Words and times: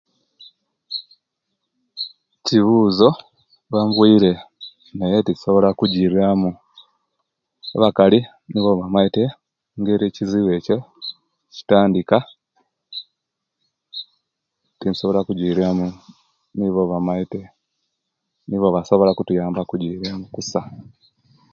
Ekibuzo 2.39 3.09
bambwire 3.71 4.31
naye 4.97 5.17
tinsobola 5.25 5.67
okujiramu 5.69 6.49
abakali 7.75 8.19
nibo 8.49 8.69
abamaite 8.71 9.23
engeri 9.75 10.03
ekizibu 10.05 10.49
ekyo 10.57 10.77
owekitandika 10.83 12.17
tinsobola 14.79 15.17
okujjiramu 15.21 15.87
nibo 16.57 16.79
abamaite 16.85 17.41
nibo 18.47 18.65
abasobola 18.67 19.09
okutuyamba 19.13 19.59
okujjiram 19.61 20.19
okusa 20.27 20.61